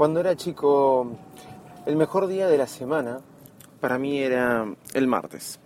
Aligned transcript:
Cuando 0.00 0.20
era 0.20 0.34
chico, 0.34 1.14
el 1.84 1.94
mejor 1.96 2.26
día 2.26 2.48
de 2.48 2.56
la 2.56 2.66
semana 2.66 3.20
para 3.82 3.98
mí 3.98 4.18
era 4.18 4.64
el 4.94 5.06
martes. 5.06 5.60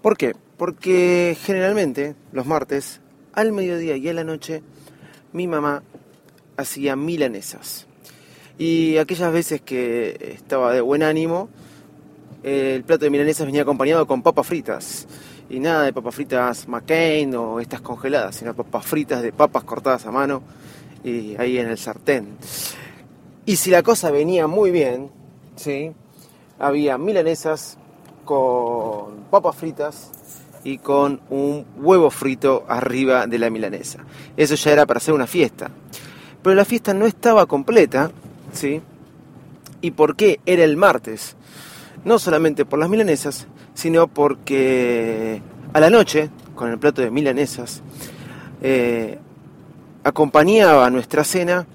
¿Por 0.00 0.16
qué? 0.16 0.34
Porque 0.56 1.36
generalmente 1.38 2.14
los 2.32 2.46
martes, 2.46 3.02
al 3.34 3.52
mediodía 3.52 3.98
y 3.98 4.08
a 4.08 4.14
la 4.14 4.24
noche, 4.24 4.62
mi 5.34 5.46
mamá 5.46 5.82
hacía 6.56 6.96
milanesas. 6.96 7.86
Y 8.56 8.96
aquellas 8.96 9.30
veces 9.34 9.60
que 9.60 10.32
estaba 10.38 10.72
de 10.72 10.80
buen 10.80 11.02
ánimo, 11.02 11.50
el 12.42 12.84
plato 12.84 13.04
de 13.04 13.10
milanesas 13.10 13.44
venía 13.44 13.60
acompañado 13.60 14.06
con 14.06 14.22
papas 14.22 14.46
fritas. 14.46 15.06
Y 15.50 15.60
nada 15.60 15.82
de 15.82 15.92
papas 15.92 16.14
fritas 16.14 16.66
McCain 16.68 17.34
o 17.34 17.60
estas 17.60 17.82
congeladas, 17.82 18.36
sino 18.36 18.56
papas 18.56 18.86
fritas 18.86 19.20
de 19.20 19.30
papas 19.30 19.64
cortadas 19.64 20.06
a 20.06 20.10
mano 20.10 20.42
y 21.04 21.36
ahí 21.36 21.58
en 21.58 21.66
el 21.66 21.76
sartén. 21.76 22.38
Y 23.50 23.56
si 23.56 23.68
la 23.72 23.82
cosa 23.82 24.12
venía 24.12 24.46
muy 24.46 24.70
bien, 24.70 25.10
¿sí? 25.56 25.90
había 26.60 26.96
milanesas 26.98 27.78
con 28.24 29.24
papas 29.28 29.56
fritas 29.56 30.12
y 30.62 30.78
con 30.78 31.20
un 31.30 31.66
huevo 31.78 32.10
frito 32.10 32.64
arriba 32.68 33.26
de 33.26 33.40
la 33.40 33.50
milanesa. 33.50 34.04
Eso 34.36 34.54
ya 34.54 34.70
era 34.70 34.86
para 34.86 34.98
hacer 34.98 35.14
una 35.14 35.26
fiesta. 35.26 35.68
Pero 36.40 36.54
la 36.54 36.64
fiesta 36.64 36.94
no 36.94 37.06
estaba 37.06 37.46
completa, 37.46 38.12
¿sí? 38.52 38.82
¿Y 39.80 39.90
por 39.90 40.14
qué? 40.14 40.38
Era 40.46 40.62
el 40.62 40.76
martes. 40.76 41.34
No 42.04 42.20
solamente 42.20 42.64
por 42.64 42.78
las 42.78 42.88
milanesas, 42.88 43.48
sino 43.74 44.06
porque 44.06 45.42
a 45.72 45.80
la 45.80 45.90
noche, 45.90 46.30
con 46.54 46.70
el 46.70 46.78
plato 46.78 47.02
de 47.02 47.10
milanesas, 47.10 47.82
eh, 48.62 49.18
acompañaba 50.04 50.88
nuestra 50.88 51.24
cena 51.24 51.66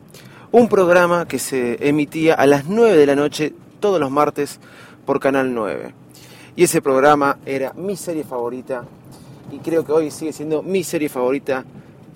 un 0.58 0.70
programa 0.70 1.28
que 1.28 1.38
se 1.38 1.86
emitía 1.86 2.34
a 2.34 2.46
las 2.46 2.64
9 2.64 2.96
de 2.96 3.06
la 3.06 3.18
noche 3.18 3.52
todos 3.82 4.00
los 4.00 4.10
martes 4.10 4.62
por 5.06 5.20
Canal 5.20 5.54
9. 5.54 5.94
Y 6.56 6.64
ese 6.64 6.82
programa 6.82 7.40
era 7.46 7.74
mi 7.74 7.98
serie 7.98 8.24
favorita 8.24 8.86
y 9.52 9.58
creo 9.58 9.86
que 9.86 9.92
hoy 9.92 10.12
sigue 10.12 10.32
siendo 10.32 10.64
mi 10.64 10.86
serie 10.86 11.10
favorita 11.10 11.66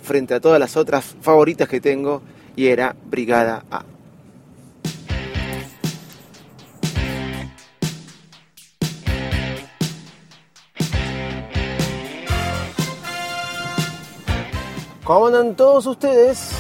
frente 0.02 0.36
a 0.36 0.40
todas 0.40 0.58
las 0.58 0.78
otras 0.78 1.18
favoritas 1.20 1.68
que 1.68 1.82
tengo 1.82 2.22
y 2.56 2.68
era 2.68 2.96
Brigada 3.10 3.66
A. 3.70 3.84
¿Cómo 15.04 15.28
andan 15.28 15.58
todos 15.58 15.86
ustedes? 15.88 16.59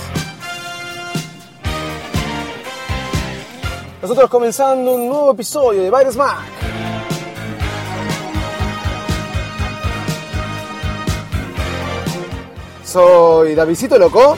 Nosotros 4.01 4.29
comenzando 4.29 4.93
un 4.93 5.09
nuevo 5.09 5.31
episodio 5.33 5.83
de 5.83 5.91
Virus 5.91 6.15
Mac. 6.15 6.39
Soy 12.85 13.55
Davidito 13.55 13.99
Loco. 13.99 14.37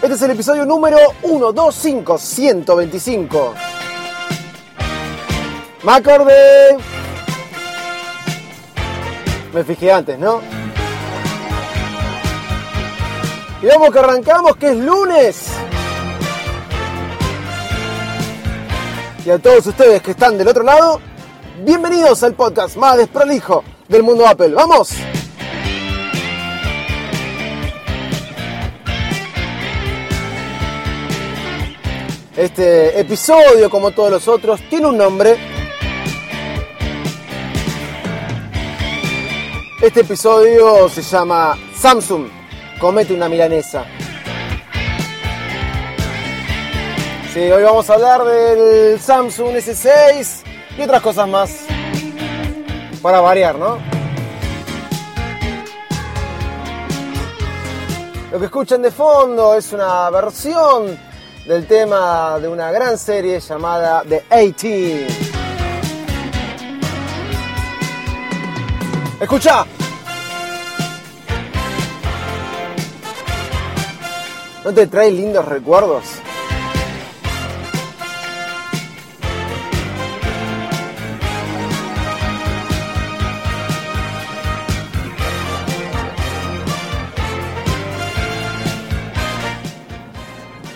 Este 0.00 0.14
es 0.14 0.22
el 0.22 0.30
episodio 0.30 0.64
número 0.64 0.96
125, 1.20 2.16
125. 2.16 3.54
Me 5.84 5.92
acordé. 5.92 6.78
Me 9.52 9.62
fijé 9.62 9.92
antes, 9.92 10.18
¿no? 10.18 10.61
Y 13.62 13.66
vamos 13.66 13.90
que 13.90 13.98
arrancamos, 14.00 14.56
que 14.56 14.70
es 14.70 14.76
lunes. 14.76 15.46
Y 19.24 19.30
a 19.30 19.38
todos 19.38 19.64
ustedes 19.64 20.02
que 20.02 20.10
están 20.10 20.36
del 20.36 20.48
otro 20.48 20.64
lado, 20.64 21.00
bienvenidos 21.64 22.24
al 22.24 22.34
podcast 22.34 22.76
más 22.76 22.96
desprolijo 22.96 23.62
del 23.86 24.02
mundo 24.02 24.26
Apple. 24.26 24.48
¡Vamos! 24.48 24.90
Este 32.36 32.98
episodio, 32.98 33.70
como 33.70 33.92
todos 33.92 34.10
los 34.10 34.26
otros, 34.26 34.60
tiene 34.68 34.88
un 34.88 34.98
nombre. 34.98 35.38
Este 39.80 40.00
episodio 40.00 40.88
se 40.88 41.02
llama 41.02 41.56
Samsung 41.76 42.41
comete 42.82 43.14
una 43.14 43.28
milanesa. 43.28 43.84
Sí, 47.32 47.38
hoy 47.38 47.62
vamos 47.62 47.88
a 47.88 47.94
hablar 47.94 48.24
del 48.24 48.98
Samsung 48.98 49.54
S6 49.54 50.42
y 50.76 50.82
otras 50.82 51.00
cosas 51.00 51.28
más. 51.28 51.60
Para 53.00 53.20
variar, 53.20 53.54
¿no? 53.54 53.78
Lo 58.32 58.38
que 58.40 58.46
escuchan 58.46 58.82
de 58.82 58.90
fondo 58.90 59.54
es 59.54 59.72
una 59.72 60.10
versión 60.10 60.98
del 61.46 61.68
tema 61.68 62.40
de 62.40 62.48
una 62.48 62.72
gran 62.72 62.98
serie 62.98 63.38
llamada 63.38 64.02
The 64.02 64.24
18. 64.28 65.14
Escucha. 69.20 69.66
¿No 74.64 74.72
te 74.72 74.86
trae 74.86 75.10
lindos 75.10 75.44
recuerdos? 75.44 76.04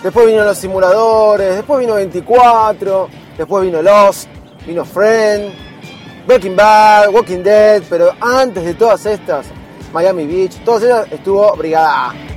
Después 0.02 0.26
vino 0.26 0.44
los 0.44 0.58
simuladores, 0.58 1.54
después 1.54 1.80
vino 1.80 1.94
24, 1.94 3.08
después 3.38 3.64
vino 3.64 3.82
Lost, 3.82 4.28
vino 4.66 4.84
Friend, 4.84 5.52
Breaking 6.26 6.56
Bad, 6.56 7.10
Walking 7.12 7.42
Dead, 7.42 7.82
pero 7.88 8.10
antes 8.20 8.64
de 8.64 8.74
todas 8.74 9.06
estas, 9.06 9.46
Miami 9.92 10.26
Beach, 10.26 10.62
todas 10.64 10.82
ellas 10.82 11.06
estuvo 11.10 11.54
Brigada 11.56 12.10
A. 12.10 12.35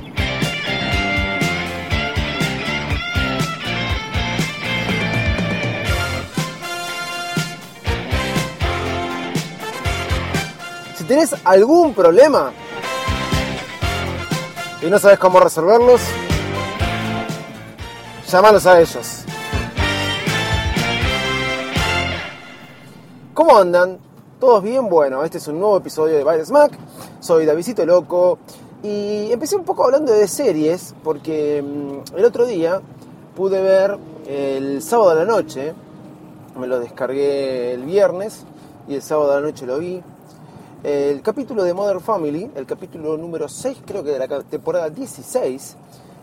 tenés 11.10 11.34
algún 11.42 11.92
problema 11.92 12.52
y 14.80 14.86
no 14.86 14.96
sabes 14.96 15.18
cómo 15.18 15.40
resolverlos, 15.40 16.00
llámalos 18.28 18.64
a 18.64 18.80
ellos. 18.80 19.24
¿Cómo 23.34 23.58
andan? 23.58 23.98
¿Todos 24.38 24.62
bien? 24.62 24.88
Bueno, 24.88 25.24
este 25.24 25.38
es 25.38 25.48
un 25.48 25.58
nuevo 25.58 25.78
episodio 25.78 26.14
de 26.14 26.22
Baile 26.22 26.44
Smack. 26.44 26.78
Soy 27.18 27.44
Davidito 27.44 27.84
Loco 27.84 28.38
y 28.84 29.32
empecé 29.32 29.56
un 29.56 29.64
poco 29.64 29.86
hablando 29.86 30.12
de 30.12 30.28
series 30.28 30.94
porque 31.02 31.60
mm, 31.60 32.18
el 32.18 32.24
otro 32.24 32.46
día 32.46 32.80
pude 33.34 33.60
ver 33.60 33.98
el 34.28 34.80
sábado 34.80 35.10
a 35.10 35.14
la 35.16 35.24
noche, 35.24 35.74
me 36.56 36.68
lo 36.68 36.78
descargué 36.78 37.74
el 37.74 37.82
viernes 37.82 38.44
y 38.86 38.94
el 38.94 39.02
sábado 39.02 39.32
a 39.32 39.40
la 39.40 39.40
noche 39.40 39.66
lo 39.66 39.80
vi. 39.80 40.00
El 40.82 41.20
capítulo 41.20 41.62
de 41.62 41.74
Modern 41.74 42.00
Family, 42.00 42.50
el 42.54 42.64
capítulo 42.64 43.18
número 43.18 43.48
6 43.48 43.82
creo 43.84 44.02
que 44.02 44.12
de 44.12 44.18
la 44.18 44.42
temporada 44.44 44.88
16, 44.88 45.76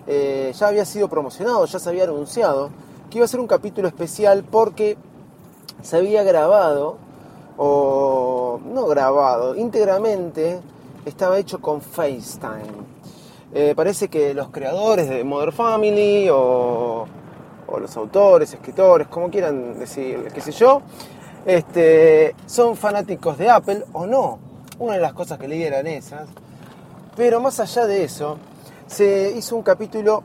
eh, 0.07 0.51
ya 0.57 0.67
había 0.67 0.83
sido 0.83 1.07
promocionado, 1.07 1.63
ya 1.65 1.77
se 1.77 1.87
había 1.87 2.05
anunciado 2.05 2.71
que 3.07 3.19
iba 3.19 3.25
a 3.25 3.27
ser 3.27 3.39
un 3.39 3.45
capítulo 3.45 3.87
especial 3.87 4.43
porque 4.49 4.97
se 5.83 5.97
había 5.97 6.23
grabado, 6.23 6.97
o 7.55 8.59
no 8.65 8.87
grabado, 8.87 9.55
íntegramente 9.55 10.59
estaba 11.05 11.37
hecho 11.37 11.61
con 11.61 11.79
FaceTime. 11.79 12.97
Eh, 13.53 13.73
parece 13.75 14.07
que 14.07 14.33
los 14.33 14.49
creadores 14.49 15.07
de 15.07 15.23
Modern 15.23 15.51
Family 15.51 16.29
o, 16.31 17.05
o, 17.67 17.79
los 17.79 17.95
autores, 17.95 18.51
escritores, 18.55 19.07
como 19.07 19.29
quieran 19.29 19.77
decir, 19.77 20.31
qué 20.33 20.41
sé 20.41 20.51
yo, 20.51 20.81
este, 21.45 22.35
son 22.47 22.75
fanáticos 22.75 23.37
de 23.37 23.51
Apple 23.51 23.83
o 23.93 24.07
no. 24.07 24.46
Una 24.79 24.93
de 24.93 24.99
las 24.99 25.13
cosas 25.13 25.39
que 25.39 25.47
leí 25.47 25.63
eran 25.63 25.87
esas. 25.87 26.29
Pero 27.15 27.39
más 27.41 27.59
allá 27.59 27.87
de 27.87 28.03
eso, 28.03 28.37
se 28.85 29.33
hizo 29.35 29.55
un 29.55 29.63
capítulo 29.63 30.23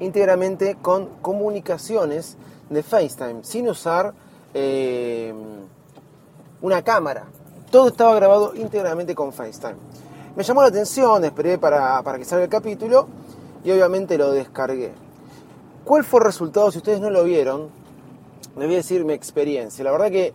íntegramente 0.00 0.76
con 0.80 1.06
comunicaciones 1.22 2.36
de 2.68 2.82
FaceTime, 2.82 3.42
sin 3.42 3.68
usar 3.68 4.12
eh, 4.54 5.32
una 6.60 6.82
cámara. 6.82 7.24
Todo 7.70 7.88
estaba 7.88 8.14
grabado 8.14 8.54
íntegramente 8.54 9.14
con 9.14 9.32
FaceTime. 9.32 9.76
Me 10.36 10.42
llamó 10.44 10.62
la 10.62 10.68
atención, 10.68 11.24
esperé 11.24 11.58
para, 11.58 12.02
que 12.16 12.24
salga 12.24 12.44
el 12.44 12.50
capítulo 12.50 13.08
y 13.64 13.70
obviamente 13.70 14.16
lo 14.16 14.30
descargué. 14.30 14.92
¿Cuál 15.84 16.04
fue 16.04 16.20
el 16.20 16.26
resultado? 16.26 16.70
Si 16.70 16.78
ustedes 16.78 17.00
no 17.00 17.10
lo 17.10 17.24
vieron, 17.24 17.70
les 18.56 18.66
voy 18.66 18.74
a 18.74 18.78
decir 18.78 19.04
mi 19.04 19.14
experiencia. 19.14 19.82
La 19.84 19.90
verdad 19.90 20.10
que 20.10 20.32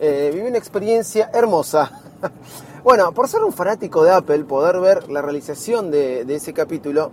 eh, 0.00 0.30
viví 0.34 0.46
una 0.46 0.58
experiencia 0.58 1.30
hermosa. 1.32 2.02
bueno, 2.84 3.12
por 3.12 3.28
ser 3.28 3.42
un 3.42 3.52
fanático 3.52 4.02
de 4.04 4.12
Apple, 4.12 4.44
poder 4.44 4.80
ver 4.80 5.10
la 5.10 5.22
realización 5.22 5.90
de, 5.90 6.22
ese 6.28 6.52
capítulo, 6.52 7.10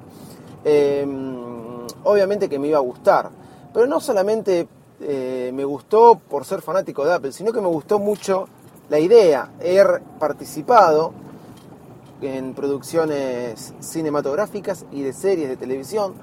em, 0.63 1.85
obviamente 2.03 2.49
que 2.49 2.59
me 2.59 2.67
iba 2.67 2.77
a 2.77 2.81
gustar. 2.81 3.29
Pero 3.73 3.87
no 3.87 3.99
solamente 3.99 4.67
eh, 5.01 5.51
me 5.53 5.65
gustó 5.65 6.19
por 6.29 6.45
ser 6.45 6.61
fanático 6.61 7.05
de 7.05 7.13
Apple, 7.13 7.31
sino 7.31 7.51
que 7.51 7.61
me 7.61 7.67
gustó 7.67 7.99
mucho 7.99 8.47
la 8.89 8.99
idea, 8.99 9.49
haber 9.59 10.01
participado 10.19 11.13
en 12.21 12.53
producciones 12.53 13.73
cinematográficas 13.79 14.85
y 14.91 15.01
de 15.01 15.11
series 15.13 15.49
de 15.49 15.57
televisión, 15.57 16.13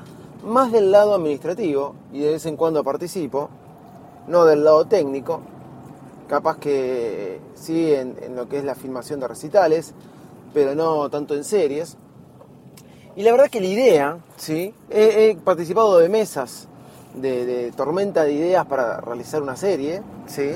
más 0.44 0.73
del 0.73 0.90
lado 0.90 1.14
administrativo, 1.14 1.94
y 2.12 2.20
de 2.20 2.32
vez 2.32 2.46
en 2.46 2.56
cuando 2.56 2.82
participo, 2.82 3.50
no 4.26 4.44
del 4.44 4.64
lado 4.64 4.87
técnico, 4.87 5.40
capaz 6.32 6.56
que 6.56 7.40
sí 7.55 7.93
en, 7.93 8.17
lo 8.34 8.49
que 8.49 8.56
es 8.56 8.64
la 8.64 8.75
filmación 8.75 9.20
de 9.20 9.29
recitales, 9.29 9.93
pero 10.55 10.75
no 10.75 11.11
tanto 11.11 11.34
en 11.34 11.44
series. 11.44 11.99
Y 13.17 13.23
la 13.23 13.32
verdad 13.32 13.50
que 13.50 13.61
la 13.61 13.67
idea, 13.67 14.19
¿sí? 14.38 14.73
he, 14.88 15.37
participado 15.44 15.99
de 15.99 16.08
mesas 16.08 16.69
de, 17.12 17.70
tormenta 17.76 18.25
de 18.25 18.32
ideas 18.32 18.64
para 18.64 19.02
realizar 19.02 19.43
una 19.43 19.56
serie, 19.56 20.00
¿sí? 20.26 20.52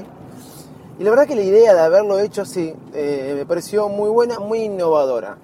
Y 0.99 1.05
la 1.05 1.11
verdad 1.11 1.26
que 1.26 1.37
la 1.37 1.43
idea 1.43 1.75
de 1.75 1.81
haberlo 1.81 2.20
hecho 2.20 2.40
así 2.40 2.72
eh, 2.94 3.34
me 3.37 3.44
pareció 3.44 3.90
muy 3.90 4.08
buena, 4.08 4.38
muy 4.40 4.61
innovadora. 4.61 5.37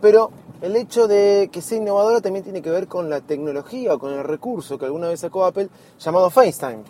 Pero 0.00 0.30
el 0.62 0.76
hecho 0.76 1.08
de 1.08 1.50
que 1.50 1.60
sea 1.60 1.78
innovadora 1.78 2.20
también 2.20 2.44
tiene 2.44 2.62
que 2.62 2.70
ver 2.70 2.86
con 2.86 3.10
la 3.10 3.20
tecnología 3.20 3.94
o 3.94 3.98
con 3.98 4.12
el 4.12 4.22
recurso 4.22 4.78
que 4.78 4.84
alguna 4.84 5.08
vez 5.08 5.18
sacó 5.18 5.44
Apple 5.44 5.68
llamado 5.98 6.30
FaceTime. 6.30 6.84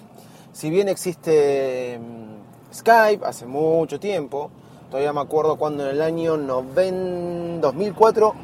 Si 0.53 0.69
bien 0.69 0.89
existe 0.89 1.99
mm, 1.99 2.26
Skype 2.73 3.25
hace 3.25 3.47
mucho 3.47 3.99
tiempo, 4.01 4.51
todavía 4.91 5.13
me 5.13 5.21
acuerdo 5.21 5.57
cuando 5.57 5.85
en 5.85 5.91
el 5.91 6.03
año 6.03 6.37
2004 6.37 8.35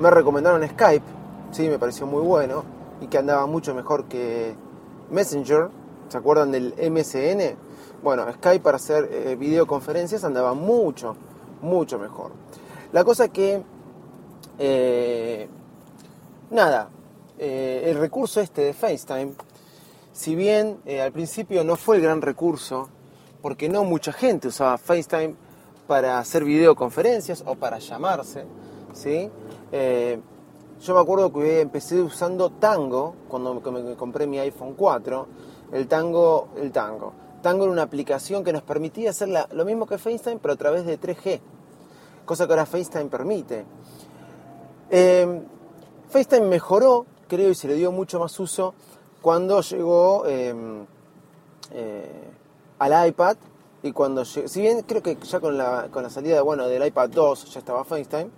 me 0.00 0.10
recomendaron 0.10 0.66
Skype, 0.68 1.04
sí, 1.50 1.68
me 1.68 1.78
pareció 1.78 2.06
muy 2.06 2.22
bueno 2.22 2.64
y 3.00 3.06
que 3.06 3.18
andaba 3.18 3.46
mucho 3.46 3.74
mejor 3.74 4.04
que 4.04 4.54
Messenger. 5.10 5.70
¿Se 6.08 6.16
acuerdan 6.16 6.50
del 6.50 6.74
MSN? 6.90 7.56
Bueno, 8.02 8.24
Skype 8.32 8.60
para 8.60 8.76
hacer 8.76 9.08
eh, 9.12 9.36
videoconferencias 9.36 10.24
andaba 10.24 10.54
mucho, 10.54 11.16
mucho 11.60 11.98
mejor. 11.98 12.32
La 12.92 13.04
cosa 13.04 13.28
que, 13.28 13.62
eh, 14.58 15.48
nada, 16.50 16.88
eh, 17.38 17.82
el 17.86 17.98
recurso 17.98 18.40
este 18.40 18.62
de 18.62 18.72
FaceTime, 18.72 19.32
si 20.12 20.34
bien 20.34 20.78
al 21.02 21.12
principio 21.12 21.62
no 21.62 21.76
fue 21.76 21.96
el 21.96 22.02
gran 22.02 22.22
recurso, 22.22 22.88
porque 23.42 23.68
no 23.68 23.84
mucha 23.84 24.12
gente 24.12 24.48
usaba 24.48 24.78
FaceTime 24.78 25.34
para 25.86 26.18
hacer 26.18 26.44
videoconferencias 26.44 27.42
o 27.46 27.54
para 27.54 27.78
llamarse, 27.78 28.44
¿sí? 28.92 29.30
yo 30.80 30.94
me 30.94 31.00
acuerdo 31.00 31.32
que 31.32 31.60
empecé 31.60 32.00
usando 32.00 32.50
Tango 32.50 33.14
cuando 33.28 33.54
me 33.54 33.96
compré 33.96 34.26
mi 34.26 34.38
iPhone 34.38 34.74
4, 34.74 35.26
el 35.72 35.88
Tango, 35.88 36.48
el 36.56 36.70
Tango 36.70 37.12
Tango 37.42 37.64
era 37.64 37.72
una 37.72 37.82
aplicación 37.82 38.42
que 38.42 38.52
nos 38.52 38.62
permitía 38.62 39.10
hacer 39.10 39.28
lo 39.28 39.64
mismo 39.64 39.86
que 39.86 39.98
FaceTime, 39.98 40.38
pero 40.40 40.54
a 40.54 40.56
través 40.56 40.84
de 40.84 40.98
3G, 40.98 41.40
cosa 42.24 42.46
que 42.46 42.52
ahora 42.52 42.66
FaceTime 42.66 43.06
permite. 43.06 43.64
Em, 44.90 45.44
FaceTime 46.08 46.46
mejoró, 46.46 47.06
creo, 47.28 47.50
y 47.50 47.54
se 47.54 47.68
le 47.68 47.74
dio 47.74 47.92
mucho 47.92 48.18
más 48.18 48.38
uso 48.40 48.74
cuando 49.22 49.60
llegó 49.60 50.26
em, 50.26 50.84
eh, 51.70 52.30
al 52.78 53.08
iPad 53.08 53.36
y 53.82 53.92
cuando 53.92 54.24
si 54.24 54.60
bien 54.60 54.82
creo 54.82 55.02
que 55.02 55.16
ya 55.16 55.40
con 55.40 55.56
la, 55.56 55.88
con 55.90 56.02
la 56.02 56.10
salida 56.10 56.42
bueno, 56.42 56.66
del 56.66 56.84
iPad 56.84 57.10
2 57.10 57.52
ya 57.52 57.58
estaba 57.60 57.84
FaceTime, 57.84 58.30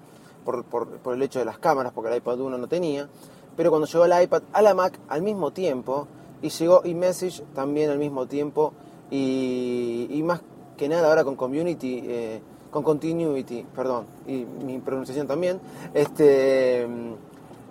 por, 0.44 0.64
por, 0.64 1.14
el 1.14 1.22
hecho 1.22 1.38
de 1.38 1.44
las 1.44 1.58
cámaras, 1.58 1.92
porque 1.92 2.10
el 2.10 2.16
iPad 2.18 2.40
1 2.40 2.58
no 2.58 2.68
tenía, 2.68 3.08
pero 3.56 3.70
cuando 3.70 3.86
llegó 3.86 4.04
el 4.04 4.22
iPad 4.22 4.42
a 4.52 4.62
la 4.62 4.74
Mac 4.74 4.98
al 5.08 5.22
mismo 5.22 5.52
tiempo, 5.52 6.08
y 6.42 6.48
llegó 6.48 6.82
eMessage 6.84 7.42
también 7.54 7.90
al 7.90 7.98
mismo 7.98 8.26
tiempo, 8.26 8.72
y, 9.10 10.20
más 10.24 10.40
que 10.76 10.88
nada 10.88 11.08
ahora 11.08 11.24
con 11.24 11.36
Community, 11.36 12.02
eh, 12.04 12.40
con 12.70 12.82
Continuity, 12.82 13.66
perdón, 13.74 14.06
y 14.26 14.44
mi 14.44 14.78
pronunciación 14.78 15.26
también, 15.26 15.60
este, 15.94 16.86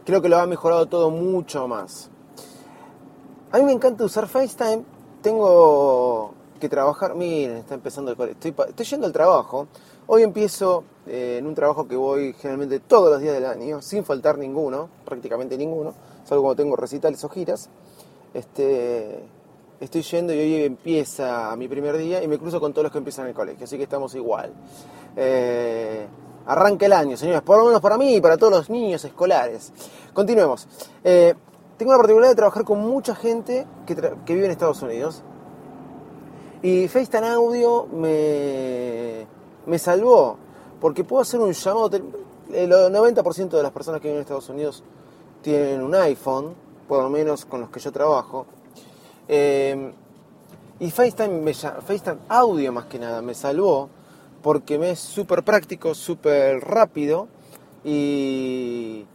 creo 0.06 0.22
que 0.22 0.30
lo 0.30 0.38
ha 0.38 0.45
mejorado 0.45 0.86
todo 0.88 1.10
mucho 1.10 1.68
más. 1.68 2.10
A 3.51 3.57
mí 3.57 3.63
me 3.63 3.72
encanta 3.72 4.04
usar 4.04 4.27
FaceTime, 4.27 4.83
tengo 5.22 6.33
que 6.60 6.70
trabajar, 6.70 7.16
miren, 7.16 7.58
está 7.58 7.76
empezando 7.76 8.12
el 8.12 8.30
estoy, 8.30 8.54
estoy 8.68 8.86
yendo 8.86 9.08
al 9.08 9.14
trabajo, 9.14 9.68
hoy 10.08 10.24
empiezo 10.24 10.84
eh, 11.08 11.38
en 11.40 11.48
un 11.48 11.56
trabajo 11.56 11.88
que 11.88 11.96
voy 11.96 12.34
generalmente 12.34 12.80
todos 12.80 13.10
los 13.10 13.22
días 13.22 13.34
del 13.34 13.46
año, 13.46 13.82
sin 13.82 14.04
faltar 14.04 14.38
ninguno, 14.38 14.90
prácticamente 15.06 15.58
ninguno, 15.58 15.94
salvo 16.26 16.44
cuando 16.44 16.64
tengo 16.64 16.76
recitales 16.76 17.24
o 17.24 17.30
giras, 17.30 17.70
este, 18.34 19.24
estoy 19.80 20.02
yendo 20.02 20.34
y 20.34 20.40
hoy 20.40 20.64
empieza 20.64 21.56
mi 21.56 21.68
primer 21.68 21.98
día 21.98 22.22
y 22.22 22.28
me 22.28 22.38
cruzo 22.38 22.60
con 22.60 22.74
todos 22.74 22.84
los 22.84 22.92
que 22.92 22.98
empiezan 22.98 23.28
el 23.28 23.34
colegio, 23.34 23.64
así 23.64 23.78
que 23.78 23.84
estamos 23.84 24.14
igual. 24.16 24.54
Eh, 25.16 26.08
arranca 26.46 26.86
el 26.86 26.94
año, 26.94 27.16
señores, 27.16 27.42
por 27.42 27.58
lo 27.58 27.66
menos 27.66 27.82
para 27.82 27.98
mí 27.98 28.16
y 28.16 28.22
para 28.22 28.38
todos 28.38 28.52
los 28.52 28.70
niños 28.70 29.04
escolares. 29.06 29.72
Continuemos. 30.13 30.68
Eh, 31.04 31.34
tengo 31.78 31.94
la 31.94 31.98
particularidad 31.98 32.32
de 32.32 32.36
trabajar 32.36 32.66
con 32.66 32.82
mucha 32.82 33.16
gente 33.16 33.66
que, 33.86 33.96
vive 34.34 34.46
en 34.46 34.51
Estados 34.51 34.82
Unidos. 34.82 35.24
Y 36.62 36.88
FaceTime 36.88 37.28
Audio 37.28 37.86
me, 37.88 39.25
me 39.66 39.80
salvó, 39.80 40.38
porque 40.82 41.04
puedo 41.04 41.22
hacer 41.22 41.39
un 41.39 41.54
llamado. 41.54 41.89
El 42.51 42.72
90% 42.72 43.50
de 43.50 43.63
las 43.63 43.72
personas 43.72 44.01
que 44.01 44.08
viven 44.08 44.18
en 44.18 44.22
Estados 44.22 44.50
Unidos 44.50 44.84
tienen 45.42 45.82
un 45.82 45.96
iPhone, 45.96 46.56
por 46.88 47.04
lo 47.04 47.10
menos 47.10 47.46
con 47.46 47.62
los 47.62 47.70
que 47.70 47.80
yo 47.80 47.92
trabajo. 47.92 48.46
Eh, 49.28 49.94
y 50.80 50.92
FaceTime, 50.92 51.54
FaceTime 51.54 52.18
audio 52.30 52.72
más 52.72 52.86
que 52.86 53.00
nada 53.00 53.22
me 53.22 53.34
salvó 53.34 53.89
porque 54.42 54.80
me 54.80 54.92
es 54.92 55.00
súper 55.00 55.44
práctico, 55.44 55.94
súper 55.94 56.60
rápido 56.62 57.28
y 57.84 59.06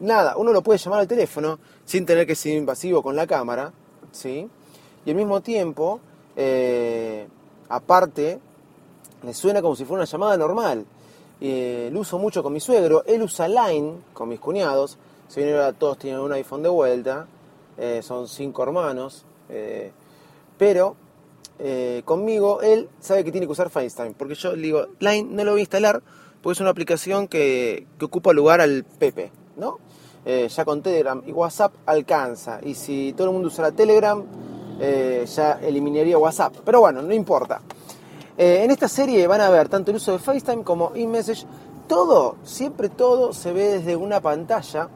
nada, 0.00 0.36
uno 0.36 0.52
lo 0.52 0.62
puede 0.62 0.78
llamar 0.78 1.00
al 1.00 1.08
teléfono 1.08 1.58
sin 1.84 2.06
tener 2.06 2.26
que 2.26 2.34
ser 2.34 2.56
invasivo 2.56 3.02
con 3.02 3.16
la 3.16 3.26
cámara, 3.26 3.72
¿sí? 4.12 4.48
Y 5.04 5.10
al 5.10 5.16
mismo 5.16 5.40
tiempo, 5.40 6.00
eh, 6.36 7.26
aparte, 7.68 8.38
me 9.22 9.34
suena 9.34 9.62
como 9.62 9.76
si 9.76 9.84
fuera 9.84 10.02
una 10.02 10.10
llamada 10.10 10.36
normal. 10.36 10.84
Eh, 11.40 11.90
lo 11.92 12.00
uso 12.00 12.18
mucho 12.18 12.42
con 12.42 12.52
mi 12.52 12.60
suegro, 12.60 13.04
él 13.06 13.22
usa 13.22 13.48
Line 13.48 13.98
con 14.12 14.28
mis 14.28 14.40
cuñados, 14.40 14.96
si 15.28 15.42
bien 15.42 15.54
ahora 15.54 15.72
todos 15.72 15.98
tienen 15.98 16.20
un 16.20 16.32
iPhone 16.32 16.62
de 16.62 16.68
vuelta, 16.68 17.26
eh, 17.76 18.00
son 18.02 18.28
cinco 18.28 18.62
hermanos, 18.62 19.24
pero 20.56 20.96
conmigo 22.04 22.62
él 22.62 22.88
sabe 23.00 23.24
que 23.24 23.32
tiene 23.32 23.46
que 23.46 23.52
usar 23.52 23.68
FaceTime, 23.68 24.12
porque 24.16 24.34
yo 24.34 24.54
le 24.56 24.62
digo, 24.62 24.86
Line 25.00 25.28
no 25.30 25.44
lo 25.44 25.52
voy 25.52 25.60
a 25.60 25.62
instalar 25.62 26.02
porque 26.40 26.54
es 26.54 26.60
una 26.60 26.70
aplicación 26.70 27.28
que, 27.28 27.86
ocupa 28.00 28.32
lugar 28.32 28.60
al 28.60 28.84
Pepe, 28.84 29.30
¿no? 29.56 29.78
ya 30.24 30.64
con 30.64 30.82
Telegram 30.82 31.22
y 31.26 31.32
WhatsApp 31.32 31.74
alcanza, 31.84 32.60
y 32.62 32.74
si 32.74 33.12
todo 33.12 33.26
el 33.26 33.32
mundo 33.34 33.48
usara 33.48 33.72
Telegram, 33.72 34.24
ya 34.78 35.58
eliminaría 35.62 36.18
WhatsApp, 36.18 36.56
pero 36.64 36.80
bueno, 36.80 37.02
no 37.02 37.12
importa. 37.12 37.60
en 38.36 38.70
esta 38.70 38.88
serie 38.88 39.26
van 39.26 39.40
a 39.40 39.50
ver 39.50 39.68
tanto 39.68 39.90
el 39.90 39.98
uso 39.98 40.12
de 40.12 40.18
FaceTime 40.18 40.64
como 40.64 40.92
iMessage, 40.94 41.46
todo, 41.88 42.36
siempre 42.42 42.88
todo 42.88 43.32
se 43.32 43.52
ve 43.52 43.78
desde 43.78 43.96
una 43.96 44.20
pantalla 44.20 44.88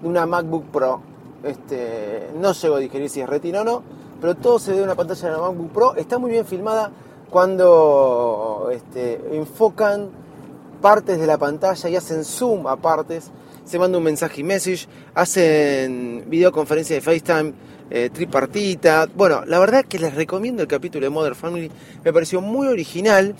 de 0.00 0.08
una 0.08 0.26
MacBook 0.26 0.64
Pro 0.66 1.14
este, 1.44 2.30
no 2.34 2.52
llego 2.52 2.76
a 2.76 2.78
digerir 2.78 3.10
si 3.10 3.20
es 3.20 3.28
retina 3.28 3.60
o 3.60 3.64
no, 3.64 3.82
pero 4.20 4.34
todo 4.34 4.58
se 4.58 4.72
ve 4.72 4.78
en 4.78 4.84
una 4.84 4.94
pantalla 4.94 5.28
de 5.28 5.32
la 5.32 5.38
MacBook 5.38 5.70
Pro. 5.70 5.94
Está 5.94 6.18
muy 6.18 6.30
bien 6.30 6.46
filmada 6.46 6.90
cuando 7.30 8.70
este, 8.72 9.20
enfocan 9.32 10.08
partes 10.80 11.20
de 11.20 11.26
la 11.26 11.38
pantalla 11.38 11.88
y 11.88 11.96
hacen 11.96 12.24
zoom 12.24 12.66
a 12.66 12.76
partes, 12.76 13.30
se 13.64 13.78
manda 13.78 13.98
un 13.98 14.04
mensaje 14.04 14.40
y 14.40 14.44
message, 14.44 14.86
hacen 15.14 16.24
videoconferencia 16.28 16.96
de 16.96 17.00
FaceTime 17.00 17.54
eh, 17.90 18.10
tripartita. 18.12 19.08
Bueno, 19.14 19.44
la 19.46 19.58
verdad 19.58 19.84
que 19.84 19.98
les 19.98 20.14
recomiendo 20.14 20.62
el 20.62 20.68
capítulo 20.68 21.04
de 21.04 21.10
Modern 21.10 21.34
Family, 21.34 21.70
me 22.04 22.12
pareció 22.12 22.40
muy 22.40 22.66
original, 22.66 23.34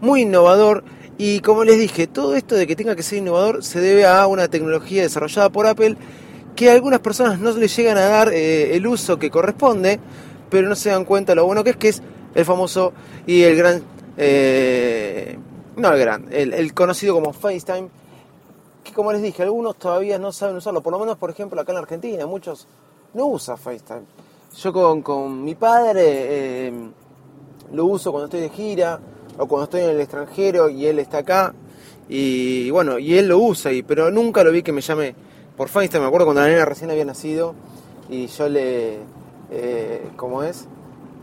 muy 0.00 0.22
innovador. 0.22 0.84
Y 1.18 1.40
como 1.40 1.64
les 1.64 1.78
dije, 1.78 2.06
todo 2.06 2.34
esto 2.34 2.54
de 2.54 2.66
que 2.66 2.76
tenga 2.76 2.96
que 2.96 3.02
ser 3.02 3.18
innovador 3.18 3.62
se 3.62 3.80
debe 3.80 4.06
a 4.06 4.26
una 4.26 4.48
tecnología 4.48 5.02
desarrollada 5.02 5.50
por 5.50 5.66
Apple 5.66 5.96
que 6.56 6.70
a 6.70 6.74
algunas 6.74 7.00
personas 7.00 7.38
no 7.38 7.52
les 7.52 7.74
llegan 7.76 7.96
a 7.96 8.02
dar 8.02 8.32
eh, 8.32 8.76
el 8.76 8.86
uso 8.86 9.18
que 9.18 9.30
corresponde, 9.30 10.00
pero 10.48 10.68
no 10.68 10.74
se 10.74 10.90
dan 10.90 11.04
cuenta 11.04 11.34
lo 11.34 11.44
bueno 11.44 11.64
que 11.64 11.70
es, 11.70 11.76
que 11.76 11.88
es 11.88 12.02
el 12.34 12.44
famoso 12.44 12.92
y 13.26 13.42
el 13.42 13.56
gran, 13.56 13.82
eh, 14.16 15.38
no 15.76 15.92
el 15.92 15.98
gran, 15.98 16.26
el, 16.30 16.74
conocido 16.74 17.14
como 17.14 17.32
FaceTime, 17.32 17.88
que 18.84 18.92
como 18.92 19.12
les 19.12 19.22
dije, 19.22 19.42
algunos 19.42 19.76
todavía 19.76 20.18
no 20.18 20.32
saben 20.32 20.56
usarlo, 20.56 20.82
por 20.82 20.92
lo 20.92 20.98
menos 20.98 21.16
por 21.16 21.30
ejemplo 21.30 21.60
acá 21.60 21.72
en 21.72 21.78
Argentina, 21.78 22.26
muchos 22.26 22.66
no 23.14 23.26
usan 23.26 23.58
FaceTime. 23.58 24.02
Yo 24.56 25.02
con, 25.02 25.44
mi 25.44 25.54
padre 25.54 26.02
eh, 26.06 26.72
lo 27.72 27.86
uso 27.86 28.10
cuando 28.10 28.26
estoy 28.26 28.40
de 28.40 28.48
gira 28.50 29.00
o 29.38 29.46
cuando 29.46 29.64
estoy 29.64 29.82
en 29.82 29.90
el 29.90 30.00
extranjero 30.00 30.68
y 30.68 30.86
él 30.86 30.98
está 30.98 31.18
acá 31.18 31.54
y 32.08 32.70
bueno, 32.70 32.98
y 32.98 33.16
él 33.16 33.28
lo 33.28 33.38
usa, 33.38 33.70
y, 33.70 33.84
pero 33.84 34.10
nunca 34.10 34.42
lo 34.42 34.50
vi 34.50 34.64
que 34.64 34.72
me 34.72 34.80
llame 34.80 35.14
por 35.56 35.68
FaceTime. 35.68 36.00
Me 36.00 36.06
acuerdo 36.06 36.26
cuando 36.26 36.42
la 36.42 36.48
nena 36.48 36.64
recién 36.64 36.90
había 36.90 37.04
nacido 37.04 37.54
y 38.08 38.26
yo 38.26 38.48
le, 38.48 38.98
eh, 39.52 40.08
¿cómo 40.16 40.42
es? 40.42 40.66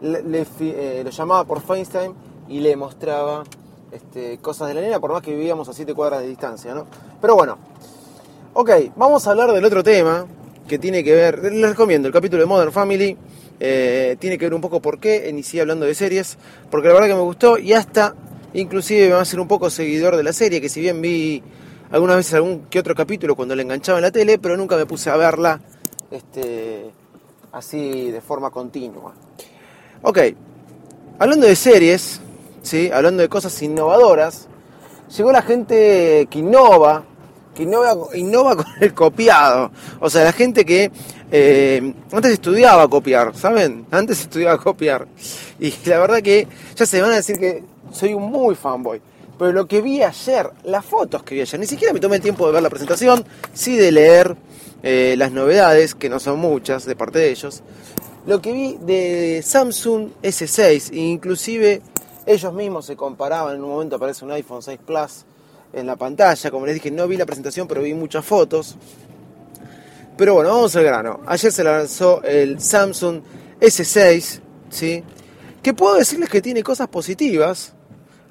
Le, 0.02 0.46
eh, 0.62 1.02
lo 1.04 1.10
llamaba 1.10 1.44
por 1.44 1.60
FaceTime 1.60 2.14
y 2.48 2.62
le 2.62 2.78
mostraba 2.78 3.44
este, 3.92 4.38
cosas 4.38 4.70
de 4.70 4.76
la 4.76 4.82
nena, 4.82 5.00
por 5.02 5.12
más 5.12 5.22
que 5.22 5.32
vivíamos 5.32 5.68
a 5.68 5.74
7 5.74 5.94
cuadras 5.94 6.22
de 6.22 6.28
distancia, 6.28 6.74
¿no? 6.74 6.86
Pero 7.20 7.36
bueno, 7.36 7.58
ok, 8.54 8.72
vamos 8.96 9.28
a 9.28 9.32
hablar 9.32 9.52
del 9.52 9.66
otro 9.66 9.84
tema 9.84 10.26
que 10.68 10.78
tiene 10.78 11.04
que 11.04 11.14
ver, 11.14 11.44
les 11.52 11.70
recomiendo 11.70 12.08
el 12.08 12.14
capítulo 12.14 12.42
de 12.42 12.48
Modern 12.48 12.72
Family, 12.72 13.18
eh, 13.60 14.18
tiene 14.20 14.38
que 14.38 14.46
ver 14.46 14.54
un 14.54 14.62
poco 14.62 14.82
por 14.82 15.00
qué 15.00 15.28
inicié 15.30 15.62
hablando 15.62 15.86
de 15.86 15.96
series, 15.96 16.38
porque 16.70 16.90
la 16.90 16.94
verdad 16.94 17.08
que 17.08 17.16
me 17.16 17.22
gustó 17.22 17.58
y 17.58 17.74
hasta 17.74 18.14
inclusive 18.54 19.08
me 19.08 19.14
va 19.14 19.22
a 19.22 19.26
ser 19.26 19.40
un 19.40 19.48
poco 19.48 19.70
seguidor 19.70 20.16
de 20.16 20.24
la 20.24 20.34
serie, 20.34 20.62
que 20.62 20.70
si 20.70 20.82
bien 20.82 21.02
vi 21.02 21.42
algunas 21.92 22.18
veces 22.18 22.34
algún 22.34 22.66
que 22.70 22.80
otro 22.80 22.94
capítulo 22.96 23.36
cuando 23.36 23.56
la 23.56 23.62
enganchaba 23.62 23.98
en 24.00 24.04
la 24.04 24.12
tele, 24.12 24.38
pero 24.38 24.58
nunca 24.58 24.76
me 24.76 24.86
puse 24.86 25.10
a 25.10 25.18
verla 25.18 25.60
este, 26.12 26.92
así 27.52 28.12
de 28.12 28.22
forma 28.22 28.50
continua. 28.52 29.14
Ok, 30.02 30.20
hablando 31.20 31.48
de 31.48 31.56
series, 31.56 32.22
¿sí? 32.62 32.92
hablando 32.92 33.22
de 33.22 33.30
cosas 33.30 33.62
innovadoras, 33.62 34.48
llegó 35.16 35.32
la 35.32 35.42
gente 35.42 36.28
que 36.30 36.40
innova, 36.40 37.06
que 37.58 37.64
innova, 37.64 38.56
con 38.56 38.66
el 38.80 38.94
copiado. 38.94 39.72
O 40.00 40.10
sea, 40.10 40.24
la 40.24 40.32
gente 40.32 40.64
que 40.64 40.92
eh, 41.32 41.94
antes 42.12 42.32
estudiaba 42.32 42.88
copiar, 42.88 43.36
¿saben? 43.36 43.88
Antes 43.90 44.22
estudiaba 44.22 44.58
copiar. 44.60 45.08
Y 45.60 45.74
la 45.86 45.98
verdad 45.98 46.22
que 46.22 46.48
ya 46.76 46.86
se 46.86 47.02
van 47.02 47.12
a 47.12 47.16
decir 47.16 47.40
que 47.40 47.64
soy 47.92 48.14
un 48.14 48.30
muy 48.32 48.54
fanboy. 48.54 49.02
Pero 49.40 49.52
lo 49.52 49.68
que 49.68 49.82
vi 49.82 50.04
ayer, 50.04 50.50
las 50.64 50.86
fotos 50.86 51.24
que 51.24 51.36
vi 51.36 51.42
ayer, 51.42 51.60
ni 51.60 51.66
siquiera 51.66 51.94
me 51.94 52.00
tomé 52.00 52.18
el 52.18 52.22
tiempo 52.22 52.46
de 52.48 52.54
ver 52.54 52.64
la 52.64 52.70
presentación, 52.70 53.26
sí 53.54 53.76
de 53.76 53.92
leer 53.92 54.36
eh, 54.84 55.16
las 55.18 55.32
novedades, 55.32 55.96
que 55.96 56.10
no 56.10 56.20
son 56.20 56.40
muchas 56.40 56.86
de 56.86 56.96
parte 56.96 57.20
de 57.20 57.32
ellos. 57.32 57.64
Lo 58.28 58.42
que 58.42 58.52
vi 58.52 58.78
de 58.82 59.42
Samsung 59.44 60.10
S6, 60.22 60.94
inclusive 60.94 61.82
ellos 62.26 62.54
mismos 62.54 62.86
se 62.86 62.96
comparaban, 62.96 63.56
en 63.56 63.64
un 63.64 63.70
momento 63.70 63.96
aparece 63.96 64.26
un 64.26 64.32
iPhone 64.32 64.62
6 64.62 64.80
Plus 64.86 65.26
en 65.78 65.88
la 65.88 65.96
pantalla, 65.96 66.52
como 66.52 66.66
les 66.66 66.76
dije, 66.76 66.92
no 66.92 67.08
vi 67.08 67.18
la 67.18 67.26
presentación, 67.26 67.68
pero 67.68 67.82
vi 67.82 67.94
muchas 67.94 68.26
fotos. 68.26 68.76
Pero 70.18 70.34
bueno, 70.34 70.50
vamos 70.50 70.76
al 70.76 70.84
grano. 70.84 71.20
Ayer 71.28 71.52
se 71.52 71.64
lanzó 71.64 72.24
el 72.24 72.60
Samsung 72.60 73.22
S6, 73.62 74.42
¿sí? 74.70 75.04
Que 75.62 75.74
puedo 75.74 75.96
decirles 75.96 76.30
que 76.30 76.42
tiene 76.42 76.64
cosas 76.64 76.88
positivas, 76.88 77.74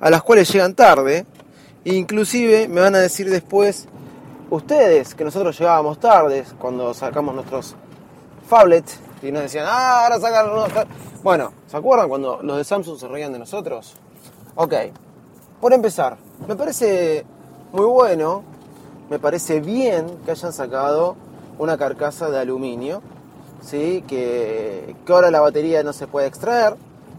a 0.01 0.11
las 0.11 0.23
cuales 0.23 0.53
llegan 0.53 0.75
tarde. 0.75 1.27
Inclusive 1.85 2.67
me 2.67 2.81
van 2.81 2.97
a 2.97 2.99
decir 2.99 3.31
después, 3.31 3.87
ustedes, 4.51 5.15
que 5.15 5.23
nosotros 5.23 5.57
llegábamos 5.57 6.01
tarde, 6.01 6.45
cuando 6.59 6.93
sacamos 6.93 7.35
nuestros 7.35 7.77
phablets, 8.49 8.99
y 9.23 9.31
nos 9.31 9.43
decían, 9.43 9.67
ah, 9.69 10.05
ahora 10.05 10.19
sacan 10.19 10.51
unos... 10.51 10.69
Bueno, 11.23 11.53
¿se 11.67 11.77
acuerdan 11.77 12.09
cuando 12.09 12.41
los 12.43 12.57
de 12.57 12.65
Samsung 12.65 12.99
se 12.99 13.07
reían 13.07 13.33
de 13.33 13.39
nosotros? 13.39 13.95
Ok, 14.57 14.75
por 15.61 15.73
empezar, 15.73 16.17
me 16.47 16.57
parece 16.57 17.25
muy 17.77 17.85
bueno, 17.85 18.43
me 19.11 19.19
parece 19.19 19.61
bien 19.61 20.07
que 20.25 20.31
hayan 20.31 20.55
sacado 20.55 21.15
una 21.59 21.77
carcasa 21.77 22.31
de 22.31 22.39
aluminio, 22.39 23.03
¿sí? 23.61 24.03
que, 24.09 24.97
ahora 25.07 25.31
la 25.31 25.41
batería 25.41 25.83
no 25.83 25.93
se 25.93 26.07
puede 26.07 26.27
extraer, 26.27 26.75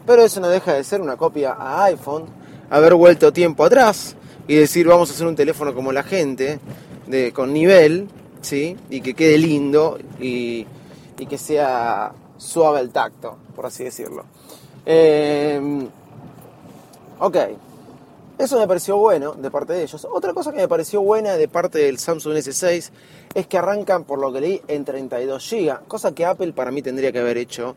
pero 0.07 0.23
eso 0.23 0.39
no 0.41 0.47
deja 0.47 0.73
de 0.73 0.83
ser 0.83 0.99
una 0.99 1.15
copia 1.15 1.55
a 1.59 1.83
iPhone, 1.83 2.25
haber 2.71 2.95
vuelto 2.95 3.31
tiempo 3.31 3.63
atrás 3.63 4.15
y 4.47 4.55
decir 4.55 4.87
vamos 4.87 5.11
a 5.11 5.13
hacer 5.13 5.27
un 5.27 5.35
teléfono 5.35 5.75
como 5.75 5.91
la 5.91 6.01
gente, 6.01 6.59
de, 7.05 7.31
con 7.33 7.53
nivel, 7.53 8.09
¿sí? 8.41 8.75
y 8.89 9.01
que 9.01 9.13
quede 9.13 9.37
lindo 9.37 9.99
y, 10.19 10.65
y 11.19 11.25
que 11.27 11.37
sea 11.37 12.13
suave 12.37 12.79
el 12.79 12.89
tacto, 12.89 13.37
por 13.55 13.67
así 13.67 13.83
decirlo. 13.83 14.25
Eh, 14.87 15.87
ok, 17.19 17.37
eso 18.37 18.59
me 18.59 18.67
pareció 18.67 18.97
bueno 18.97 19.33
de 19.33 19.49
parte 19.49 19.73
de 19.73 19.83
ellos. 19.83 20.07
Otra 20.11 20.33
cosa 20.33 20.51
que 20.51 20.57
me 20.57 20.67
pareció 20.67 21.01
buena 21.01 21.37
de 21.37 21.47
parte 21.47 21.79
del 21.79 21.97
Samsung 21.97 22.35
S6 22.35 22.91
es 23.33 23.47
que 23.47 23.57
arrancan, 23.57 24.03
por 24.03 24.19
lo 24.19 24.31
que 24.31 24.41
leí, 24.41 24.61
en 24.67 24.85
32 24.85 25.49
GB, 25.49 25.87
cosa 25.87 26.13
que 26.13 26.25
Apple 26.25 26.53
para 26.53 26.69
mí 26.69 26.83
tendría 26.83 27.11
que 27.11 27.19
haber 27.19 27.37
hecho 27.37 27.75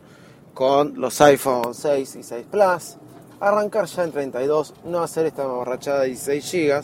con 0.53 0.99
los 0.99 1.19
iPhone 1.21 1.73
6 1.73 2.15
y 2.15 2.23
6 2.23 2.45
Plus. 2.51 2.97
Arrancar 3.39 3.85
ya 3.85 4.03
en 4.03 4.11
32, 4.11 4.75
no 4.85 5.01
hacer 5.01 5.25
esta 5.25 5.47
borrachada 5.47 6.01
de 6.01 6.09
16 6.09 6.51
GB. 6.51 6.83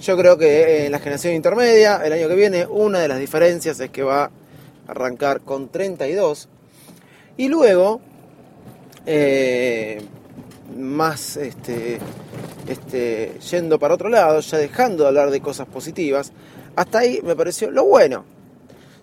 Yo 0.00 0.16
creo 0.16 0.36
que 0.36 0.86
en 0.86 0.92
la 0.92 0.98
generación 0.98 1.34
intermedia, 1.34 2.04
el 2.04 2.12
año 2.12 2.26
que 2.26 2.34
viene, 2.34 2.66
una 2.66 2.98
de 2.98 3.06
las 3.06 3.20
diferencias 3.20 3.78
es 3.78 3.90
que 3.90 4.02
va 4.02 4.24
a 4.24 4.30
arrancar 4.88 5.42
con 5.42 5.68
32. 5.68 6.48
Y 7.36 7.48
luego, 7.48 8.00
eh, 9.06 10.02
más 10.76 11.36
este, 11.36 11.98
este, 12.68 13.38
yendo 13.50 13.78
para 13.78 13.94
otro 13.94 14.08
lado, 14.08 14.40
ya 14.40 14.58
dejando 14.58 15.04
de 15.04 15.08
hablar 15.08 15.30
de 15.30 15.40
cosas 15.40 15.66
positivas, 15.66 16.32
hasta 16.74 16.98
ahí 16.98 17.20
me 17.22 17.36
pareció 17.36 17.70
lo 17.70 17.84
bueno. 17.84 18.24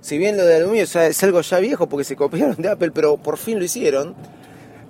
Si 0.01 0.17
bien 0.17 0.35
lo 0.35 0.45
de 0.45 0.55
aluminio 0.55 0.83
es 0.83 1.23
algo 1.23 1.41
ya 1.41 1.59
viejo 1.59 1.87
porque 1.87 2.03
se 2.03 2.15
copiaron 2.15 2.57
de 2.57 2.69
Apple, 2.69 2.91
pero 2.91 3.17
por 3.17 3.37
fin 3.37 3.57
lo 3.57 3.65
hicieron. 3.65 4.15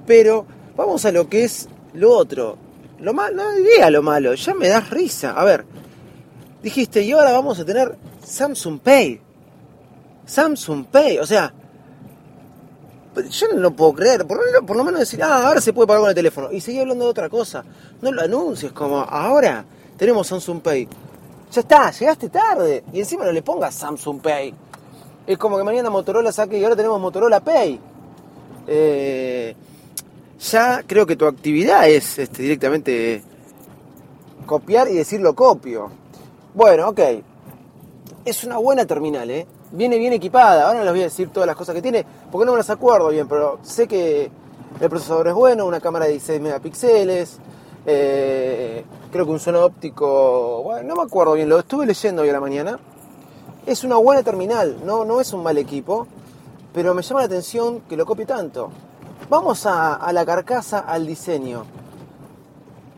Pero 0.07 0.45
vamos 0.75 1.05
a 1.05 1.11
lo 1.11 1.29
que 1.29 1.43
es 1.43 1.69
lo 1.93 2.11
otro. 2.11 2.57
Lo 2.99 3.13
malo, 3.13 3.35
no 3.35 3.51
diría 3.51 3.89
lo 3.89 4.01
malo, 4.01 4.33
ya 4.33 4.53
me 4.53 4.67
das 4.67 4.89
risa. 4.89 5.33
A 5.33 5.43
ver, 5.43 5.65
dijiste, 6.63 7.03
y 7.03 7.11
ahora 7.11 7.31
vamos 7.31 7.59
a 7.59 7.65
tener 7.65 7.95
Samsung 8.25 8.79
Pay. 8.79 9.21
Samsung 10.25 10.85
Pay, 10.85 11.19
o 11.19 11.25
sea, 11.25 11.53
yo 13.21 13.47
no 13.53 13.59
lo 13.59 13.71
puedo 13.71 13.93
creer, 13.93 14.25
por, 14.25 14.75
lo 14.75 14.83
menos 14.83 14.99
decir, 15.01 15.21
ah, 15.23 15.47
ahora 15.47 15.61
se 15.61 15.73
puede 15.73 15.87
pagar 15.87 16.01
con 16.01 16.09
el 16.09 16.15
teléfono. 16.15 16.51
Y 16.51 16.61
seguir 16.61 16.81
hablando 16.81 17.05
de 17.05 17.11
otra 17.11 17.29
cosa. 17.29 17.63
No 18.01 18.11
lo 18.11 18.21
anuncies 18.21 18.71
como, 18.71 18.99
ahora 18.99 19.65
tenemos 19.97 20.27
Samsung 20.27 20.61
Pay. 20.61 20.87
Ya 21.51 21.61
está, 21.61 21.91
llegaste 21.91 22.29
tarde. 22.29 22.83
Y 22.91 22.99
encima 22.99 23.25
no 23.25 23.31
le 23.31 23.41
pongas 23.41 23.75
Samsung 23.75 24.21
Pay. 24.21 24.53
Es 25.27 25.37
como 25.37 25.57
que 25.57 25.63
mañana 25.63 25.89
Motorola 25.89 26.31
saque 26.31 26.57
y 26.57 26.63
ahora 26.63 26.75
tenemos 26.75 26.99
Motorola 26.99 27.39
Pay. 27.39 27.79
Eh, 28.67 29.55
ya 30.39 30.83
creo 30.85 31.05
que 31.05 31.15
tu 31.15 31.25
actividad 31.25 31.87
es 31.87 32.19
este, 32.19 32.41
directamente 32.41 33.23
copiar 34.45 34.89
y 34.89 34.95
decir 34.95 35.21
lo 35.21 35.35
copio. 35.35 35.91
Bueno, 36.53 36.89
ok. 36.89 36.99
Es 38.25 38.43
una 38.43 38.57
buena 38.57 38.85
terminal, 38.85 39.29
¿eh? 39.29 39.45
Viene 39.73 39.97
bien 39.97 40.13
equipada. 40.13 40.67
Ahora 40.67 40.79
no 40.79 40.85
les 40.85 40.93
voy 40.93 41.01
a 41.01 41.05
decir 41.05 41.29
todas 41.29 41.47
las 41.47 41.55
cosas 41.55 41.75
que 41.75 41.81
tiene, 41.81 42.05
porque 42.31 42.45
no 42.45 42.53
me 42.53 42.59
las 42.59 42.69
acuerdo 42.69 43.09
bien, 43.09 43.27
pero 43.27 43.59
sé 43.63 43.87
que 43.87 44.31
el 44.79 44.89
procesador 44.89 45.27
es 45.27 45.33
bueno, 45.33 45.65
una 45.65 45.79
cámara 45.79 46.05
de 46.05 46.11
16 46.11 46.39
megapíxeles, 46.39 47.39
eh, 47.85 48.85
creo 49.11 49.25
que 49.25 49.31
un 49.31 49.39
sonido 49.39 49.65
óptico, 49.65 50.63
bueno, 50.63 50.87
no 50.87 50.95
me 50.95 51.03
acuerdo 51.03 51.33
bien, 51.33 51.49
lo 51.49 51.59
estuve 51.59 51.85
leyendo 51.85 52.21
hoy 52.21 52.29
a 52.29 52.33
la 52.33 52.39
mañana. 52.39 52.79
Es 53.65 53.83
una 53.83 53.97
buena 53.97 54.23
terminal, 54.23 54.77
no, 54.85 55.05
no 55.05 55.19
es 55.19 55.33
un 55.33 55.41
mal 55.41 55.57
equipo, 55.57 56.07
pero 56.73 56.93
me 56.93 57.01
llama 57.01 57.21
la 57.21 57.25
atención 57.25 57.81
que 57.81 57.97
lo 57.97 58.05
copie 58.05 58.25
tanto. 58.25 58.69
Vamos 59.29 59.65
a, 59.65 59.95
a 59.95 60.13
la 60.13 60.25
carcasa, 60.25 60.79
al 60.79 61.07
diseño. 61.07 61.65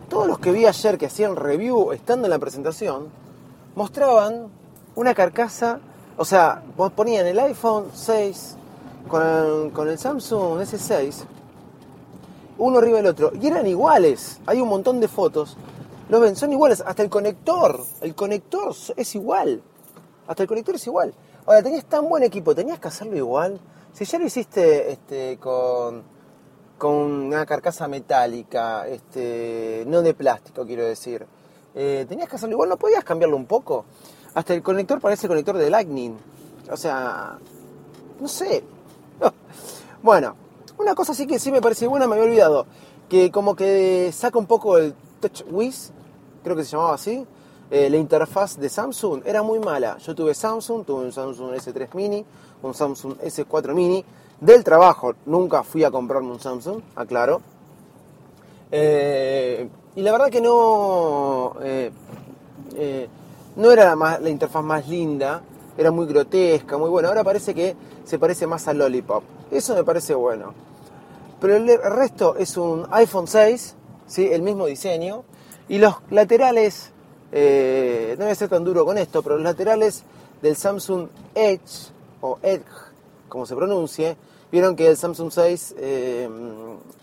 Todos 0.10 0.28
los 0.28 0.40
que 0.40 0.52
vi 0.52 0.66
ayer 0.66 0.98
que 0.98 1.06
hacían 1.06 1.36
review 1.36 1.92
estando 1.92 2.26
en 2.26 2.32
la 2.32 2.40
presentación, 2.40 3.10
mostraban 3.76 4.48
una 4.96 5.14
carcasa 5.14 5.80
o 6.18 6.26
sea, 6.26 6.64
vos 6.78 6.92
ponían 6.94 7.26
el 7.28 7.40
iPhone 7.40 7.90
6 7.94 8.58
con 9.08 9.88
el, 9.88 10.00
Samsung 10.00 10.62
S6, 10.62 11.26
uno 12.58 12.78
arriba 12.78 12.98
del 12.98 13.08
otro, 13.08 13.32
y 13.40 13.48
eran 13.48 13.68
iguales. 13.68 14.40
Hay 14.46 14.62
un 14.62 14.70
montón 14.70 15.00
de 15.00 15.08
fotos 15.08 15.58
Los 16.10 16.22
ven, 16.22 16.36
son 16.36 16.52
iguales, 16.52 16.84
hasta 16.86 17.04
el 17.04 17.10
conector, 17.10 17.84
el 18.02 18.16
conector 18.16 18.74
es 18.96 19.16
igual. 19.16 19.62
Hasta 20.28 20.44
el 20.44 20.50
conector 20.50 20.76
es 20.76 20.88
igual. 20.88 21.14
Ahora, 21.46 21.62
tenías 21.62 21.86
tan 21.86 22.08
buen 22.10 22.24
equipo, 22.24 22.56
tenías 22.56 22.80
que 22.80 22.88
hacerlo 22.88 23.16
igual. 23.16 23.60
Si 23.94 24.06
ya 24.06 24.18
lo 24.18 24.26
hiciste 24.26 24.92
este, 24.92 25.38
con, 25.38 26.02
con 26.78 26.94
una 26.94 27.46
carcasa 27.46 27.88
metálica, 27.88 28.88
este, 28.88 29.84
no 29.88 30.02
de 30.02 30.14
plástico, 30.14 30.66
quiero 30.66 30.86
decir, 30.86 31.26
eh, 31.76 32.06
tenías 32.08 32.28
que 32.28 32.38
hacerlo 32.38 32.54
igual, 32.54 32.70
¿no 32.70 32.78
podías 32.78 33.04
cambiarlo 33.04 33.36
un 33.36 33.46
poco? 33.46 33.86
Hasta 34.36 34.54
el 34.54 34.62
conector 34.62 35.00
parece 35.00 35.28
el 35.28 35.30
conector 35.30 35.58
de 35.58 35.70
Lightning. 35.70 36.18
O 36.70 36.78
sea, 36.78 37.40
no 38.20 38.28
sé. 38.28 38.64
Bueno, 40.04 40.36
una 40.78 40.94
cosa 40.94 41.16
sí 41.16 41.26
que 41.26 41.40
sí 41.40 41.52
me 41.52 41.62
parece 41.62 41.88
buena, 41.88 42.06
me 42.06 42.14
había 42.14 42.26
olvidado. 42.26 42.68
Que 43.10 43.32
como 43.32 43.56
que 43.56 44.12
saca 44.14 44.38
un 44.38 44.46
poco 44.46 44.78
el 44.78 44.94
TouchWiz, 45.20 45.92
creo 46.44 46.56
que 46.56 46.64
se 46.64 46.72
llamaba 46.72 46.94
así. 46.94 47.26
Eh, 47.72 47.90
la 47.90 47.98
interfaz 47.98 48.60
de 48.60 48.70
Samsung 48.70 49.24
era 49.26 49.42
muy 49.42 49.58
mala. 49.58 49.98
Yo 49.98 50.14
tuve 50.14 50.36
Samsung, 50.36 50.86
tuve 50.86 51.06
un 51.06 51.12
Samsung 51.12 51.56
S3 51.56 51.88
Mini, 51.96 52.24
un 52.62 52.74
Samsung 52.76 53.18
S4 53.18 53.74
Mini. 53.74 54.06
Del 54.40 54.64
trabajo, 54.64 55.16
nunca 55.26 55.64
fui 55.64 55.84
a 55.84 55.90
comprarme 55.90 56.30
un 56.30 56.40
Samsung, 56.40 56.82
aclaro. 56.96 57.42
Eh, 58.70 59.68
y 59.96 60.02
la 60.04 60.12
verdad 60.12 60.30
que 60.30 60.42
no, 60.42 61.56
eh, 61.64 61.92
no 63.56 63.72
era 63.72 63.96
la, 63.96 64.20
la 64.20 64.30
interfaz 64.30 64.64
más 64.64 64.88
linda, 64.88 65.42
era 65.78 65.92
muy 65.92 66.06
grotesca, 66.06 66.78
muy 66.78 66.90
buena. 66.90 67.10
Ahora 67.10 67.24
parece 67.24 67.54
que 67.54 67.76
se 68.04 68.20
parece 68.20 68.48
más 68.48 68.68
a 68.68 68.74
Lollipop. 68.74 69.24
Eso 69.52 69.76
me 69.76 69.84
parece 69.84 70.16
bueno. 70.16 70.54
Pero 71.40 71.58
el 71.58 71.82
resto 71.82 72.36
es 72.38 72.58
un 72.58 72.88
iPhone 72.92 73.28
6, 73.28 73.76
¿sí? 74.08 74.28
el 74.32 74.42
mismo 74.42 74.66
diseño. 74.66 75.24
Y 75.68 75.80
los 75.80 75.96
laterales, 76.10 76.92
eh, 77.32 78.16
no 78.18 78.26
voy 78.26 78.32
a 78.32 78.36
ser 78.36 78.50
tan 78.50 78.64
duro 78.64 78.86
con 78.86 78.98
esto, 78.98 79.22
pero 79.22 79.36
los 79.36 79.44
laterales 79.44 80.04
del 80.42 80.56
Samsung 80.56 81.08
Edge, 81.34 81.92
o 82.22 82.38
Edge, 82.42 82.64
como 83.28 83.46
se 83.46 83.56
pronuncie, 83.56 84.16
vieron 84.52 84.76
que 84.76 84.88
el 84.88 84.98
Samsung 84.98 85.32
6, 85.32 85.76
eh, 85.78 86.30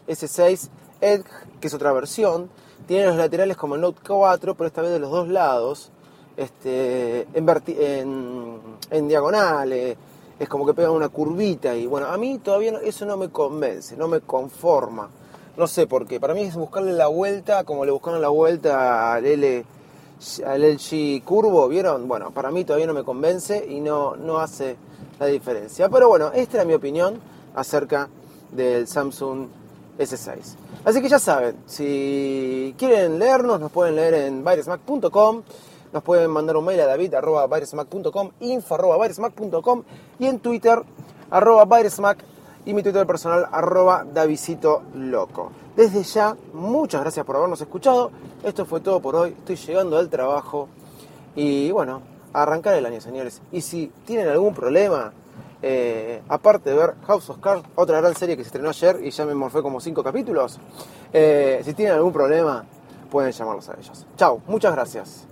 S6 0.09 0.68
Edge, 1.00 1.25
que 1.61 1.66
es 1.66 1.75
otra 1.75 1.92
versión, 1.92 2.49
tiene 2.87 3.06
los 3.06 3.16
laterales 3.16 3.56
como 3.56 3.75
el 3.75 3.80
Note 3.80 4.00
4, 4.06 4.54
pero 4.54 4.66
esta 4.66 4.82
vez 4.82 4.90
de 4.92 4.99
los 4.99 5.11
dos 5.11 5.28
lados, 5.28 5.90
este, 6.37 7.27
en, 7.35 8.61
en, 8.91 9.97
es 10.39 10.49
como 10.49 10.67
que 10.67 10.75
pegan 10.75 10.93
una 10.93 11.09
curvita 11.09 11.75
y 11.77 11.87
bueno, 11.87 12.07
a 12.09 12.17
mí 12.19 12.39
todavía 12.39 12.79
eso 12.83 13.05
no 13.07 13.17
me 13.17 13.29
convence, 13.29 13.97
no 13.97 14.09
me 14.09 14.21
conforma. 14.21 15.09
No 15.57 15.67
sé 15.67 15.87
por 15.87 16.07
qué, 16.07 16.19
para 16.19 16.33
mí 16.33 16.43
es 16.43 16.57
buscarle 16.57 16.93
la 16.93 17.09
vuelta 17.09 17.65
como 17.65 17.85
le 17.85 17.93
buscaron 17.93 18.23
la 18.23 18.29
vuelta 18.29 19.12
al, 19.12 19.27
L, 19.27 19.65
al 20.47 20.62
LG 20.62 21.23
curvo, 21.25 21.69
¿vieron? 21.69 22.09
Bueno, 22.09 22.31
para 22.31 22.51
mí 22.51 22.65
todavía 22.65 22.87
no 22.87 22.95
me 22.95 23.05
convence 23.05 23.65
y 23.69 23.81
no, 23.81 24.17
no 24.17 24.39
hace 24.39 24.77
la 25.21 25.27
diferencia. 25.27 25.89
Pero 25.91 26.09
bueno, 26.09 26.33
esta 26.33 26.57
era 26.57 26.65
mi 26.65 26.73
opinión 26.73 27.21
acerca 27.55 28.09
del 28.51 28.89
Samsung 28.89 29.49
S6. 29.99 30.57
Así 30.85 31.03
que 31.03 31.09
ya 31.09 31.19
saben, 31.19 31.57
si 31.67 32.75
quieren 32.79 33.19
leernos, 33.19 33.61
nos 33.61 33.71
pueden 33.71 33.95
leer 33.95 34.15
en 34.15 34.45
virusmac.com 34.45 35.43
nos 35.92 36.02
pueden 36.02 36.30
mandar 36.30 36.56
un 36.56 36.64
mail 36.64 36.80
a 36.80 36.87
david.com, 36.87 38.30
info.com 38.40 39.82
y 40.18 40.26
en 40.26 40.38
Twitter, 40.40 40.82
arroba 41.30 41.66
y 42.64 42.75
mi 42.75 42.82
Twitter 42.82 43.06
personal, 43.06 43.49
arroba 43.50 44.06
Loco. 44.94 45.52
Desde 45.76 46.02
ya, 46.02 46.37
muchas 46.52 47.00
gracias 47.00 47.26
por 47.26 47.37
habernos 47.37 47.61
escuchado. 47.61 48.11
Esto 48.42 48.64
fue 48.64 48.80
todo 48.80 49.00
por 49.00 49.16
hoy. 49.16 49.30
Estoy 49.30 49.56
llegando 49.56 49.99
al 49.99 50.08
trabajo. 50.08 50.68
Y 51.34 51.70
bueno, 51.72 52.02
arrancar 52.32 52.75
el 52.75 52.87
año, 52.87 53.00
señores. 53.00 53.40
Y 53.50 53.62
si 53.62 53.90
tienen 54.04 54.28
algún 54.28 54.54
problema, 54.54 55.12
eh, 55.62 56.22
aparte 56.28 56.70
de 56.70 56.76
ver 56.76 56.94
House 57.07 57.31
of 57.31 57.38
Cards, 57.38 57.64
otra 57.74 58.00
gran 58.00 58.14
serie 58.14 58.37
que 58.37 58.42
se 58.42 58.48
estrenó 58.48 58.68
ayer 58.68 59.00
y 59.02 59.11
ya 59.11 59.24
me 59.24 59.35
morfé 59.35 59.62
como 59.62 59.81
cinco 59.81 60.05
capítulos, 60.05 60.59
eh, 61.12 61.62
si 61.64 61.74
tienen 61.74 61.94
algún 61.94 62.12
problema, 62.12 62.64
pueden 63.11 63.33
llamarlos 63.33 63.68
a 63.68 63.74
ellos. 63.74 64.07
Chao, 64.16 64.40
muchas 64.46 64.72
gracias. 64.72 65.32